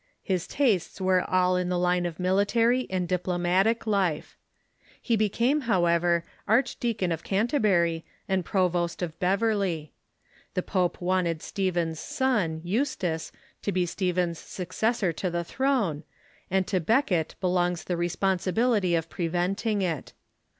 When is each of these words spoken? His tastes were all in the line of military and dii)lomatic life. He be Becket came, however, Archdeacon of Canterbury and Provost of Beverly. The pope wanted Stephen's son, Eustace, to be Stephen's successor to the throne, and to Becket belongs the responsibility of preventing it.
His 0.23 0.47
tastes 0.47 0.99
were 0.99 1.23
all 1.29 1.55
in 1.55 1.69
the 1.69 1.77
line 1.77 2.07
of 2.07 2.19
military 2.19 2.89
and 2.89 3.07
dii)lomatic 3.07 3.85
life. 3.85 4.35
He 4.99 5.15
be 5.15 5.27
Becket 5.27 5.33
came, 5.37 5.61
however, 5.61 6.23
Archdeacon 6.47 7.11
of 7.11 7.23
Canterbury 7.23 8.03
and 8.27 8.43
Provost 8.43 9.03
of 9.03 9.19
Beverly. 9.19 9.93
The 10.55 10.63
pope 10.63 10.99
wanted 11.01 11.43
Stephen's 11.43 11.99
son, 11.99 12.61
Eustace, 12.63 13.31
to 13.61 13.71
be 13.71 13.85
Stephen's 13.85 14.39
successor 14.39 15.13
to 15.13 15.29
the 15.29 15.43
throne, 15.43 16.01
and 16.49 16.65
to 16.65 16.79
Becket 16.79 17.35
belongs 17.39 17.83
the 17.83 17.95
responsibility 17.95 18.95
of 18.95 19.07
preventing 19.07 19.83
it. 19.83 20.13